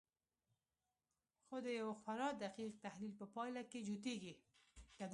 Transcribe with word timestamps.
خو 1.45 1.55
د 1.65 1.67
یوه 1.79 1.95
خورا 2.01 2.29
دقیق 2.43 2.73
تحلیل 2.85 3.13
په 3.19 3.25
پایله 3.35 3.63
کې 3.71 3.79
جوتېږي 3.87 4.33